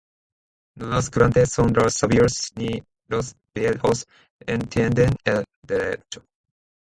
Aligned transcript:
No 0.77 0.87
los 0.87 1.11
grandes 1.11 1.49
son 1.51 1.73
los 1.73 1.93
sabios, 1.93 2.53
Ni 2.55 2.81
los 3.07 3.35
viejos 3.53 4.07
entienden 4.47 5.15
el 5.25 5.43
derecho. 5.63 6.25